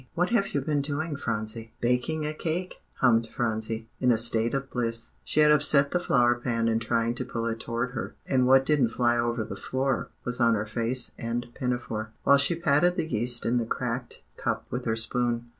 what 0.15 0.31
have 0.31 0.55
you 0.55 0.61
been 0.61 0.81
doing, 0.81 1.15
Phronsie?" 1.15 1.73
"Baking 1.79 2.25
a 2.25 2.33
cake," 2.33 2.81
hummed 3.01 3.29
Phronsie, 3.35 3.87
in 3.99 4.09
a 4.11 4.17
state 4.17 4.55
of 4.55 4.67
bliss. 4.71 5.11
She 5.23 5.41
had 5.41 5.51
upset 5.51 5.91
the 5.91 5.99
flour 5.99 6.33
pan 6.33 6.67
in 6.67 6.79
trying 6.79 7.13
to 7.13 7.23
pull 7.23 7.45
it 7.45 7.59
toward 7.59 7.91
her; 7.91 8.15
and 8.25 8.47
what 8.47 8.65
didn't 8.65 8.89
fly 8.89 9.15
over 9.19 9.43
the 9.43 9.55
floor 9.55 10.07
was 10.25 10.39
on 10.39 10.55
her 10.55 10.65
face 10.65 11.11
and 11.19 11.53
pinafore, 11.53 12.09
while 12.23 12.37
she 12.37 12.55
patted 12.55 12.95
the 12.95 13.05
yeast 13.07 13.45
in 13.45 13.57
the 13.57 13.65
cracked 13.67 14.23
cup 14.37 14.65
with 14.71 14.85
her 14.85 14.95
spoon. 14.95 15.47